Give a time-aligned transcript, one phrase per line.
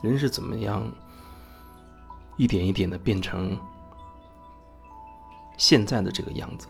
[0.00, 0.90] 人是怎么样
[2.36, 3.58] 一点一点的变成
[5.56, 6.68] 现在的这个样子？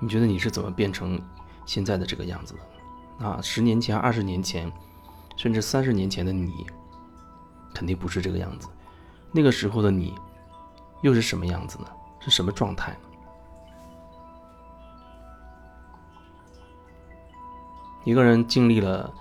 [0.00, 1.20] 你觉得你是怎么变成
[1.66, 3.26] 现在的这个样子的？
[3.26, 4.70] 啊，十年前、二十年前，
[5.36, 6.66] 甚至三十年前的你，
[7.74, 8.68] 肯定不是这个样子。
[9.32, 10.14] 那个时候的你，
[11.02, 11.86] 又是什么样子呢？
[12.20, 12.96] 是什么状态？
[18.04, 19.12] 一个人经历了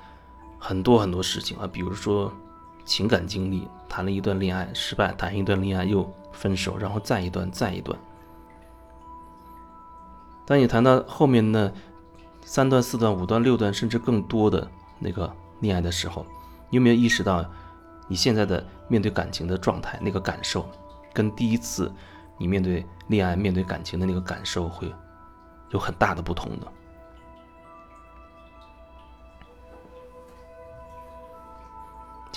[0.59, 2.31] 很多很多事情啊，比如说
[2.87, 7.99] 情感经历，谈了一段恋爱失败，谈一段恋爱又分手，然后再一段，再一段。
[10.45, 11.71] 当你谈到后面的
[12.45, 14.65] 三段、四段、五段、六段，甚至更多的
[14.97, 15.29] 那个
[15.59, 16.25] 恋爱的时候，
[16.69, 17.45] 你有没有意识到
[18.07, 20.65] 你现在的面对感情的状态、那个感受，
[21.13, 21.91] 跟第一次
[22.37, 24.89] 你面对恋爱、面对感情的那个感受会
[25.71, 26.71] 有很大的不同的？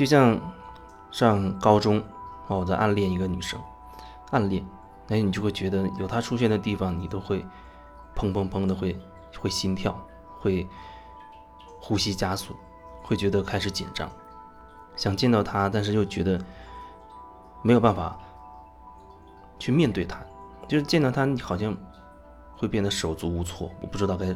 [0.00, 0.40] 就像
[1.10, 2.02] 上高中，
[2.46, 3.60] 哦，我在暗恋一个女生，
[4.30, 4.64] 暗恋，
[5.10, 7.44] 哎，你就会觉得有她出现的地方，你都会。
[8.16, 8.98] 砰砰砰的会
[9.38, 9.94] 会心跳，
[10.40, 10.66] 会
[11.80, 12.56] 呼吸加速，
[13.02, 14.10] 会觉得开始紧张，
[14.96, 16.38] 想见到他，但是又觉得
[17.62, 18.18] 没有办法
[19.58, 20.18] 去面对他，
[20.66, 21.74] 就是见到他，你好像
[22.56, 24.34] 会变得手足无措，我不知道该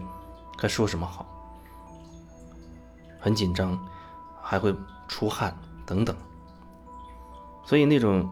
[0.56, 1.26] 该说什么好，
[3.18, 3.78] 很紧张，
[4.40, 4.74] 还会
[5.08, 6.14] 出汗等等，
[7.64, 8.30] 所以那种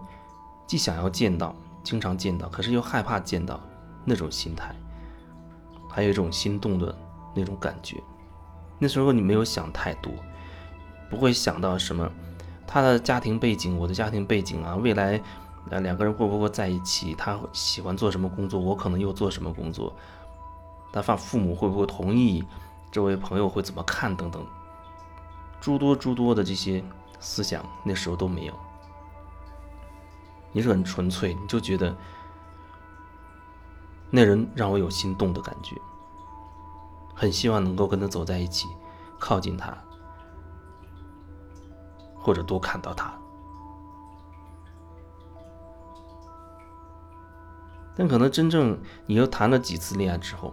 [0.67, 3.61] 既想要见到，经常见到，可是又害怕见到
[4.05, 4.75] 那种心态。
[5.95, 6.97] 还有一种心动的
[7.35, 8.03] 那种感觉，
[8.79, 10.11] 那时候你没有想太多，
[11.11, 12.11] 不会想到什么
[12.67, 15.21] 他的家庭背景，我的家庭背景啊，未来
[15.71, 19.95] 啊两个人会不会在一起，他喜欢做什么工作，我可能又做什么工作，
[20.91, 22.43] 他父父母会不会同意，
[22.91, 24.43] 这位朋友会怎么看等等，
[25.63, 26.85] 诸多诸多的这些
[27.21, 28.55] 思想，那时候都没有，
[30.51, 31.97] 你是很纯粹，你就觉得。
[34.11, 35.75] 那人让我有心动的感觉，
[37.15, 38.69] 很希望能够跟他走在一起，
[39.21, 39.73] 靠近他，
[42.19, 43.15] 或者多看到他。
[47.97, 50.53] 但可能真正你又谈了几次恋爱之后，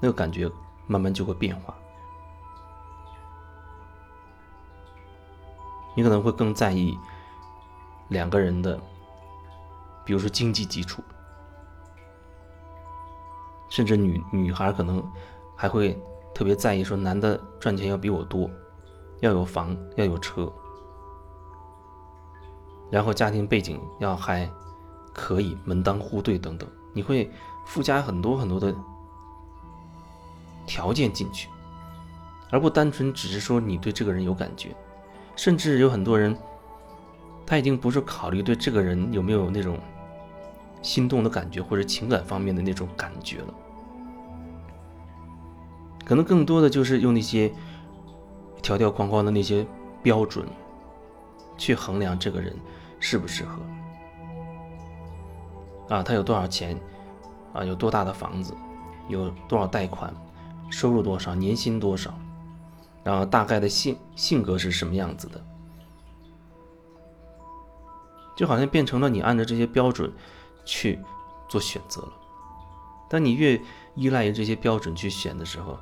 [0.00, 0.50] 那个感觉
[0.88, 1.72] 慢慢就会变化。
[6.00, 6.98] 你可能会更在意
[8.08, 8.80] 两个人的，
[10.02, 11.02] 比如说经济基础。
[13.68, 15.06] 甚至女女孩可能
[15.54, 16.02] 还会
[16.34, 18.50] 特别在意，说男的赚钱要比我多，
[19.20, 20.50] 要有房，要有车，
[22.90, 24.50] 然后家庭背景要还
[25.12, 27.30] 可以，门当户对等等，你会
[27.66, 28.74] 附加很多很多的
[30.64, 31.50] 条件进去，
[32.50, 34.74] 而不单纯只是说你对这个人有感觉，
[35.40, 36.36] 甚至有很多人
[37.46, 39.78] 他已经不是考虑对这个人有没有那种。
[40.82, 43.54] 心动的感觉，或者情感方面的那种感觉了，
[46.06, 47.52] 可能更多的就是用那些
[48.62, 49.66] 条条框框的那些
[50.02, 50.46] 标准
[51.58, 52.56] 去衡量这个人
[52.98, 53.60] 适不适合。
[55.94, 56.74] 啊，他有多少钱？
[57.52, 58.54] 啊，有多大的房子？
[59.06, 60.10] 有多少贷款？
[60.70, 61.34] 收入多少？
[61.34, 62.14] 年薪多少？
[63.02, 65.44] 然后大概的性性格是什么样子的？
[68.36, 70.12] 就好像变成了你按照这些标准。
[70.62, 71.00] 去
[71.48, 72.12] 做选择了。
[73.08, 73.60] 当你越
[73.96, 75.76] 依赖于这些标准去选的时候，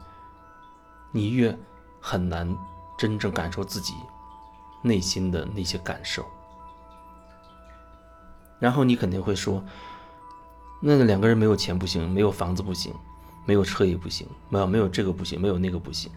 [1.13, 1.55] 你越
[2.01, 2.57] 很难
[2.97, 3.93] 真正感受自己
[4.81, 6.25] 内心的那些感受。
[8.59, 9.63] 然后你肯定会说
[10.81, 12.95] ：“那两个人没有钱不行，没有房子不行，
[13.45, 16.11] 没有车也不行，没有没有这个不行，没有那个不行。”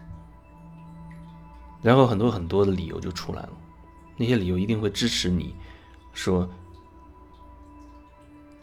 [1.81, 3.53] 然后很多很多的理由就出来了，
[4.17, 5.55] 那些理由一定会支持你
[6.13, 6.49] 说。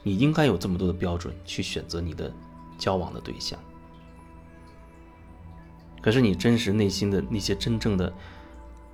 [0.04, 2.32] 你应该有这么多的标准去选择你的
[2.78, 3.58] 交往的对象，
[6.00, 8.10] 可是你真实内心的那些真正的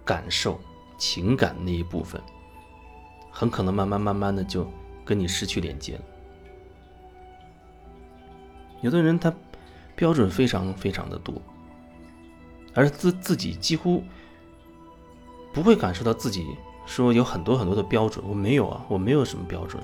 [0.05, 0.59] 感受、
[0.99, 2.21] 情感那一部分，
[3.31, 4.67] 很可能慢慢慢慢的就
[5.05, 6.03] 跟你失去连接了。
[8.81, 9.33] 有的人他
[9.95, 11.41] 标准非常非常的多，
[12.75, 14.03] 而自自己几乎
[15.55, 19.81] 不会感受到自己说有很多很多的标准，我没有啊，我没有什么标准。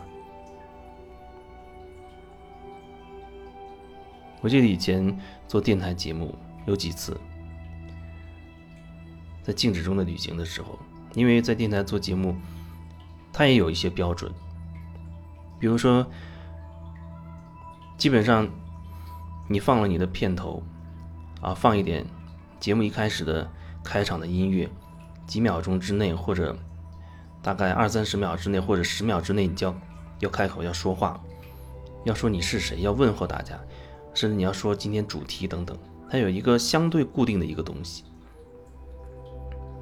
[4.43, 6.35] 我记得以前做电台节目
[6.67, 7.17] 有几次，
[9.43, 10.77] 在静止中的旅行的时候，
[11.15, 12.35] 因为在电台做节目，
[13.33, 14.33] 它也有一些标准，
[15.61, 16.05] 比如说，
[17.97, 18.49] 基本上
[19.47, 20.63] 你放了你的片头，
[21.41, 22.05] 啊，放一点
[22.59, 23.49] 节目一开始的
[23.85, 24.69] 开场的音乐，
[25.31, 26.57] 几秒钟之内或者
[27.41, 29.75] 大概二三十秒之内或者十秒之内，你就要
[30.19, 31.23] 要开口要说话，
[32.05, 33.57] 要说你是谁，要问候大家，
[34.13, 35.79] 甚至你要说今天主题等等，
[36.11, 38.03] 它有一个相对固定的一个东西。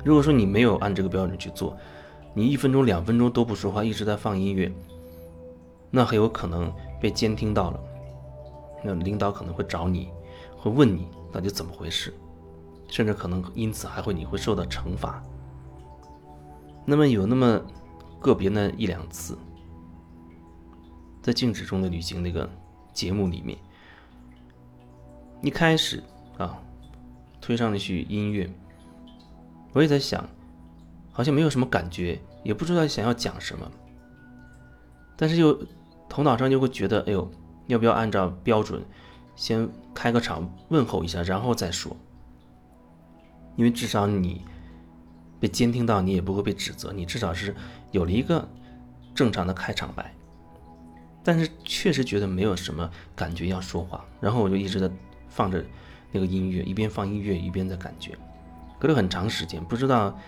[0.05, 1.75] 如果说你没有按这个标准去做，
[2.35, 4.71] 你一分钟、两分钟都不说话，一直在放音乐，
[5.91, 6.71] 那很有可能
[7.01, 7.81] 被监听到了。
[8.85, 10.11] 那领导可能会找你，
[10.59, 12.12] 会问你到底怎么回事，
[12.87, 15.23] 甚至可能因此还会你会受到惩罚。
[16.90, 17.61] 那么有那么
[18.19, 19.37] 个别呢一两次，
[21.20, 22.49] 在静止中的旅行那个
[22.94, 23.58] 节目里面，
[25.43, 26.02] 一开始
[26.38, 26.58] 啊，
[27.43, 28.49] 推上去音乐，
[29.75, 30.26] 我也在想，
[31.12, 33.70] 好像没有什么感觉，也不知道想要讲什么，
[35.14, 35.62] 但是又
[36.08, 37.31] 头脑上就会觉得，哎呦。
[37.69, 38.82] 要不要按照标准，
[39.37, 41.94] 先开个场问候一下，然后再说？
[43.56, 44.41] 因为至少你
[45.38, 47.55] 被监听到，你也不会被指责，你至少是
[47.90, 48.46] 有了一个
[49.14, 50.14] 正常的开场白。
[51.23, 54.90] 但是确实觉得没有什么感觉要说话，然后我就一直在
[55.29, 55.64] 放着
[56.11, 58.17] 那个音乐，一边放音乐一边在感觉，
[58.79, 60.19] 隔了很长时间，不知道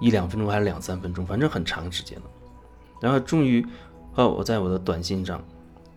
[0.00, 2.24] 一两分钟还是两三分钟，反正很长时间了。
[3.00, 3.66] 然后终于，
[4.14, 5.42] 哦，我在我的短信上。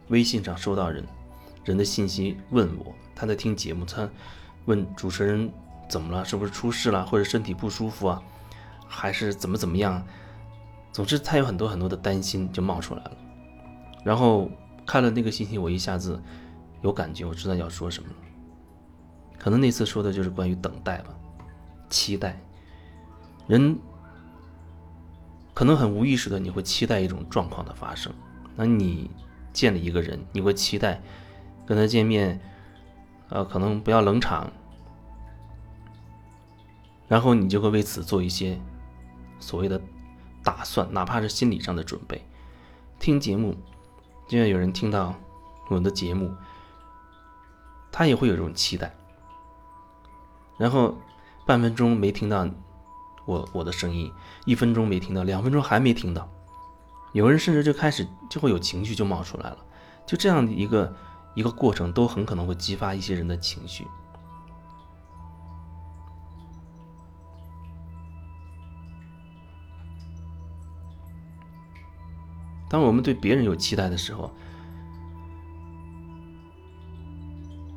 [0.09, 1.05] 微信上收到人
[1.63, 4.09] 人的信息，问我他在听节目，他
[4.65, 5.47] 问主持人
[5.89, 8.21] 怎么了，是不是出事了，或者身体不舒服啊，
[8.87, 10.05] 还是怎么怎么样？
[10.93, 13.11] 总之他有很多很多的担心就冒出来了。
[14.05, 14.49] 然后
[14.85, 16.21] 看了那个信息，我一下子
[16.81, 18.15] 有感觉，我知道要说什么了。
[19.37, 21.09] 可能那次说的就是关于等待吧，
[21.89, 22.39] 期待。
[23.47, 23.77] 人
[25.53, 28.13] 可能很无意识的你会期待一种状况的发生，
[28.55, 29.09] 那你。
[29.51, 31.01] 见了一个人，你会期待
[31.65, 32.39] 跟他见面，
[33.29, 34.49] 呃，可能不要冷场，
[37.09, 38.57] 然后你就会为此做一些
[39.39, 39.81] 所谓的
[40.43, 42.25] 打算，哪怕是心理上的准备。
[42.99, 43.55] 听节目，
[44.27, 45.15] 就像有人听到
[45.69, 46.33] 我的节目，
[47.91, 48.95] 他也会有这种期待。
[50.57, 50.97] 然后
[51.45, 52.47] 半分钟没听到
[53.25, 54.11] 我我的声音，
[54.45, 56.29] 一分钟没听到，两分钟还没听到。
[57.13, 59.57] 有人甚至就开始就会有情绪就冒出来了，
[60.05, 60.95] 就这样的一个
[61.33, 63.87] 一个过程，都很可能会激发一些人的情绪。
[72.69, 74.31] 当我们对别人有期待的时候，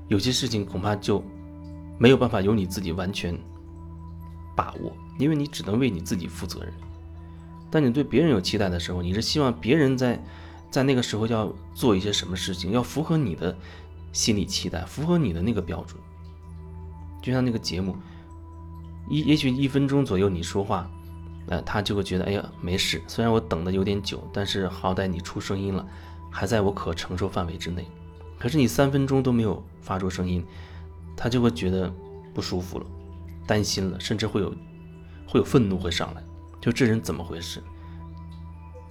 [0.09, 1.25] 有些事情恐怕就
[1.99, 3.35] 没有办法由你自己完全
[4.55, 6.73] 把握，因为你只能为你自己负责任。
[7.71, 10.23] 当你对别人有期待的时候，你是希望别人在，
[10.71, 13.57] 在那个时候要做一些什么事情，要符合你的
[14.13, 15.99] 心理期待，符合你的那个标准。
[17.23, 17.97] 就像那个节目，
[19.09, 20.91] 一也许一分钟左右你说话，
[21.49, 23.03] 呃，他就会觉得，哎呀，没事。
[23.07, 25.87] 虽然我等的有点久，但是好歹你出声音了，
[26.31, 27.87] 还在我可承受范围之内。
[28.39, 30.45] 可是你三分钟都没有发出声音，
[31.17, 31.93] 他就会觉得
[32.33, 32.87] 不舒服了，
[33.47, 34.55] 担心了，甚至会有
[35.27, 36.23] 会有愤怒会上来。
[36.61, 37.63] 就这人怎么回事？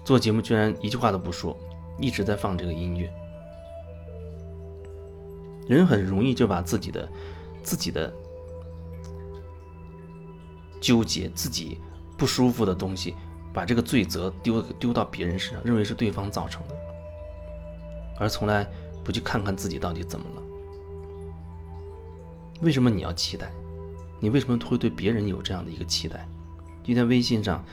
[0.04, 1.58] 做节目居然一句话都不说，
[2.00, 3.12] 一直在放这个音乐。
[5.68, 7.08] 人很容易就把自己的、
[7.64, 8.12] 自己的
[10.82, 11.78] 纠结、自己
[12.22, 13.16] 不舒服的东西，
[13.52, 16.76] 把这个罪责丢丢到别人身上，认为是对方造成的，
[18.20, 18.64] 而从来
[19.04, 20.42] 不去看看自己到底怎么了。
[22.62, 23.52] 为什么你要期待？
[24.20, 26.28] 你为什么会对别人有这样的一个期待？
[26.84, 27.66] 就在微信上，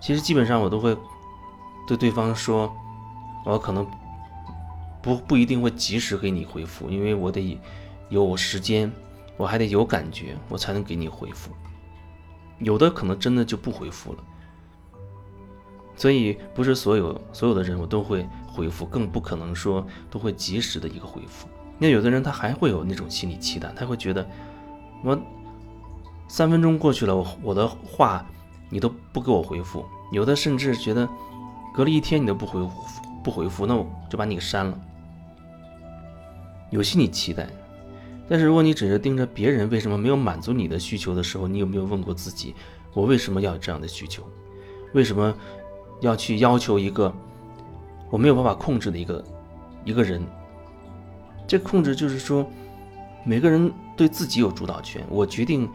[0.00, 0.96] 其实基本上我都会
[1.86, 2.74] 对对方说，
[3.44, 3.86] 我可能
[5.02, 7.60] 不不一定会及时给你回复，因为我得
[8.08, 8.90] 有时间，
[9.36, 11.50] 我还得有感觉，我才能给你回复。
[12.60, 14.18] 有的可能真的就不回复了，
[15.96, 21.48] 所以不是所有所有的人我都会回复，更不可能说都会及时的一个回复。
[21.78, 24.26] 那有的人他还会有那种心理期待，他会觉得
[25.02, 25.20] 我。
[26.32, 28.24] 三分钟过去了，我我的话
[28.68, 31.08] 你都不给我回复，有的甚至觉得
[31.74, 32.70] 隔了一天你都不回复
[33.24, 34.80] 不回复，那我就把你给删了。
[36.70, 37.48] 有心理期待，
[38.30, 42.54] 但是如果你只是盯着别人为什么没有满足你的需求的时候，你有没有问过自己，
[42.94, 44.22] 我为什么要有这样的需求？
[44.94, 45.34] 为什么
[46.00, 47.12] 要去要求一个
[48.08, 49.24] 我没有办法控制的一个
[49.84, 50.22] 一个人？
[51.48, 52.48] 这控制就是说，
[53.24, 55.68] 每个人对自己有主导权，我决定。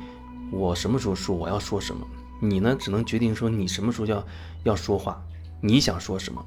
[0.52, 2.06] 我什么时候说我要说什么，
[2.40, 2.78] 你呢？
[2.80, 4.26] 只能决定说你什么时候要
[4.64, 5.20] 要说话，
[5.60, 6.46] 你想说什么？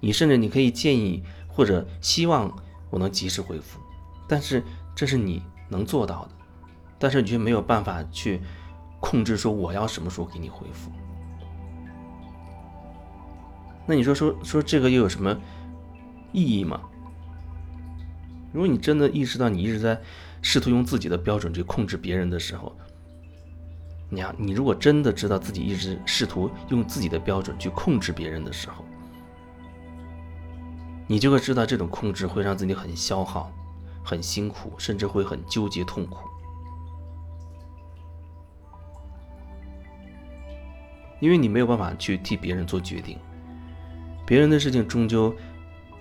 [0.00, 2.52] 你甚至你可以建议或者希望
[2.90, 3.78] 我能及时回复，
[4.26, 4.62] 但是
[4.94, 6.30] 这是你能做到的，
[6.98, 8.40] 但是你却没有办法去
[9.00, 10.90] 控制说我要什么时候给你回复，
[13.86, 15.36] 那你说说说这个又有什么
[16.32, 16.80] 意义吗？
[18.52, 20.00] 如果你真的意识到你一直在
[20.40, 22.72] 试图用自己的标准去控制别人的时候，
[24.08, 28.84] 你啊，你如果真的知道自己一直试图用自己的标准去控制别人的时候，
[31.06, 33.52] 你就会知道这种控制会让自己很消耗、
[34.04, 36.18] 很辛苦，甚至会很纠结痛苦。
[41.20, 43.18] 因为你没有办法去替别人做决定，
[44.26, 45.34] 别人的事情终究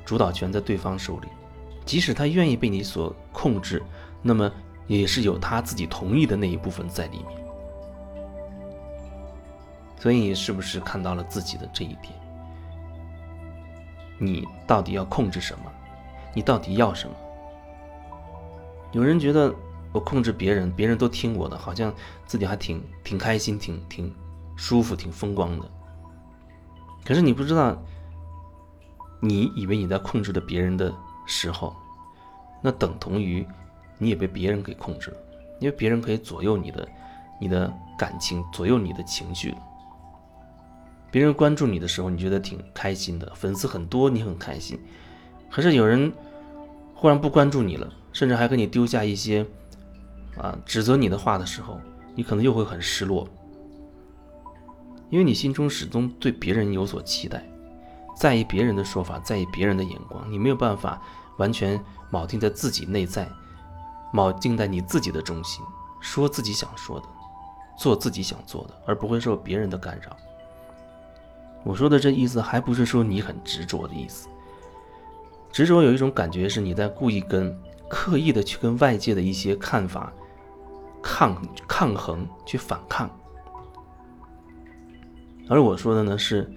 [0.03, 1.29] 主导权在对方手里，
[1.85, 3.81] 即使他愿意被你所控制，
[4.21, 4.51] 那么
[4.85, 7.41] 也是有他自己同意的那一部分在里面。
[9.97, 12.13] 所以你是不是看到了自己的这一点？
[14.19, 15.71] 你到底要控制什么？
[16.33, 17.15] 你到底要什么？
[18.93, 19.53] 有人觉得
[19.91, 21.93] 我控制别人，别人都听我的，好像
[22.25, 24.15] 自己还挺挺开心，挺挺。
[24.55, 25.65] 舒服，挺风光的。
[27.03, 27.75] 可是你不知道，
[29.19, 30.93] 你以为你在控制着别人的
[31.25, 31.75] 时候，
[32.61, 33.43] 那等同于
[33.97, 35.17] 你也被别人给控制了，
[35.59, 36.87] 因为别人可以左右你的、
[37.41, 39.55] 你的感情，左右你的情绪。
[41.09, 44.79] 别人关注你的时候，你觉得挺开心的，粉丝很多，你很开心。
[45.49, 46.13] 可是有人
[46.93, 49.45] 忽然不关注你了，甚至还给你丢下一些
[50.37, 51.81] 啊指责你的话的时候，
[52.15, 53.27] 你可能又会很失落。
[55.09, 57.43] 因为你心中始终对别人有所期待，
[58.15, 60.99] 在意别人的说法，在意别人的眼光，你没有办法
[61.37, 61.79] 完全
[62.11, 63.29] 铆定在自己内在，
[64.13, 65.63] 铆定在你自己的中心，
[65.99, 67.05] 说自己想说的，
[67.77, 70.15] 做自己想做的，而不会受别人的干扰。
[71.63, 74.27] 我说的这意思，还不是说你很执着的意思。
[75.51, 77.55] 执着有一种感觉是你在故意跟、
[77.89, 80.11] 刻意的去跟外界的一些看法
[81.01, 83.09] 抗抗衡，去反抗。
[85.49, 86.49] 而我说的呢，是，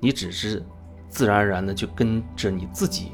[0.00, 0.64] 你只是
[1.08, 3.12] 自然而然的就跟着你自己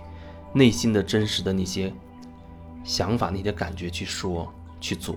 [0.53, 1.93] 内心的真实的那些
[2.83, 5.17] 想法、那些感觉去说去做，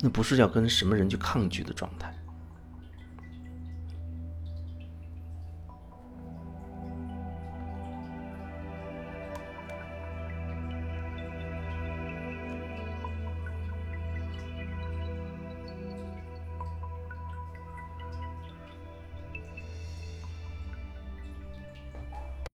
[0.00, 2.14] 那不是要跟什么人去抗拒的状态。